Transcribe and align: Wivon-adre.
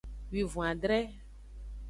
Wivon-adre. 0.31 0.99